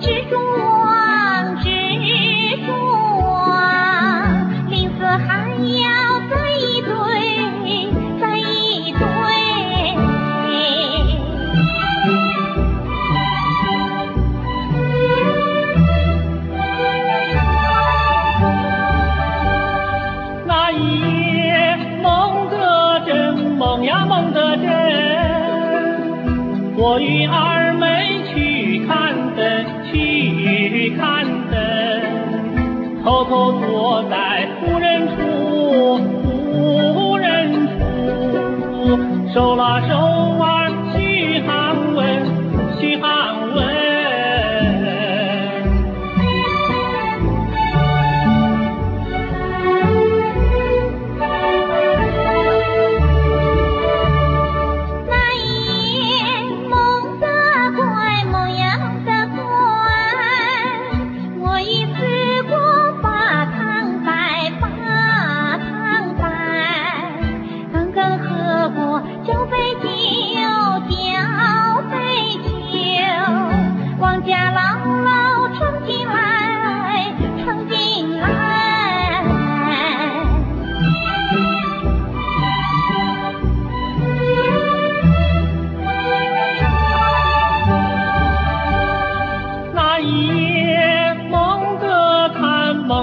[0.00, 1.66] 蜘蛛网，蜘
[2.64, 2.72] 蛛
[3.22, 3.30] 网，
[4.68, 5.88] 林子还要
[6.30, 6.90] 再一堆，
[8.20, 9.00] 再一堆。
[20.46, 20.76] 那一
[21.44, 24.66] 夜梦得真，梦呀梦得真，
[26.76, 28.29] 我与二妹。
[33.30, 36.00] 后坐在无人处，
[36.96, 40.29] 无人处，手拉手。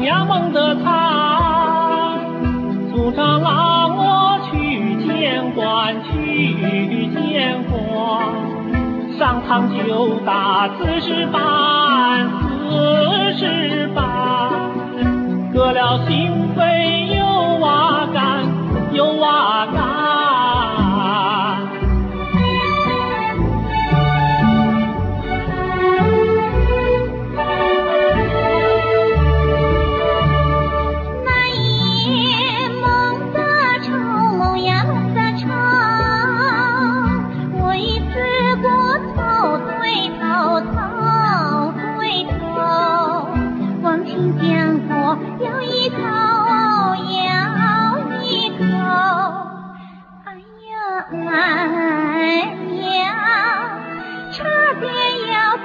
[0.00, 2.14] 娘梦得他，
[2.90, 7.78] 祖长拉我去见官，去见官。
[9.18, 12.30] 上堂就打四十板，
[12.70, 14.02] 四十板，
[15.52, 17.22] 割了心肺又
[17.58, 18.48] 挖肝，
[18.94, 19.59] 又挖。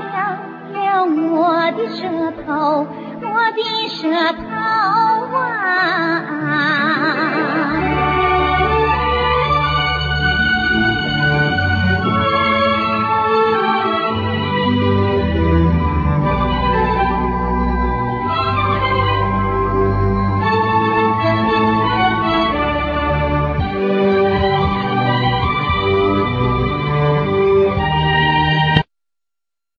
[0.00, 0.38] 了
[0.72, 2.86] 了我的舌头
[3.22, 5.09] 我的舌头